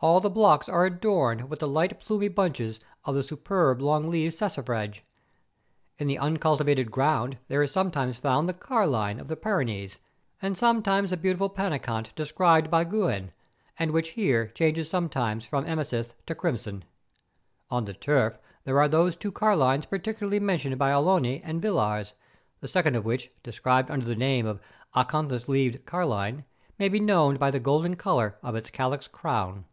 All 0.00 0.20
the 0.20 0.30
blocks 0.30 0.68
are 0.68 0.86
adorned 0.86 1.50
with 1.50 1.58
the 1.58 1.66
light 1.66 1.98
plumy 1.98 2.28
bunches 2.28 2.78
of 3.04 3.16
the 3.16 3.22
superb 3.24 3.80
long 3.82 4.06
leaved 4.08 4.36
saxifrage. 4.36 5.00
In 5.98 6.08
uncultivated 6.16 6.92
ground 6.92 7.38
there 7.48 7.64
is 7.64 7.72
sometimes 7.72 8.16
found 8.16 8.48
the 8.48 8.54
carline 8.54 9.18
of 9.18 9.26
the 9.26 9.34
Pyrenees, 9.34 9.98
and 10.40 10.56
sometimes 10.56 11.10
the 11.10 11.16
beautiful 11.16 11.48
panicant 11.50 12.14
described 12.14 12.70
by 12.70 12.84
Gouin, 12.84 13.32
and 13.76 13.90
which 13.90 14.10
here 14.10 14.46
changes 14.46 14.88
sometimes 14.88 15.44
from 15.44 15.66
amethyst 15.66 16.14
to 16.26 16.34
crimson. 16.36 16.84
On 17.68 17.84
the 17.84 17.92
turf 17.92 18.38
there 18.62 18.78
are 18.78 18.86
those 18.86 19.16
two 19.16 19.32
carlines 19.32 19.84
particularly 19.84 20.38
mentioned 20.38 20.78
by 20.78 20.92
Allioni 20.92 21.40
and 21.42 21.60
Villars, 21.60 22.12
the 22.60 22.68
second 22.68 22.94
of 22.94 23.04
which, 23.04 23.32
described 23.42 23.90
under 23.90 24.06
the 24.06 24.14
name 24.14 24.46
of 24.46 24.60
acanthus 24.94 25.48
leaved 25.48 25.84
carline, 25.86 26.44
may 26.78 26.88
be 26.88 27.00
known 27.00 27.36
by 27.36 27.50
the 27.50 27.58
golden 27.58 27.96
colour 27.96 28.38
of 28.44 28.54
its 28.54 28.70
calyx 28.70 29.08
crown. 29.08 29.64